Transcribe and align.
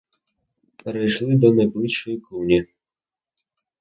Перейшли 0.83 1.35
до 1.35 1.53
найближчої 1.53 2.19
клуні. 2.19 2.65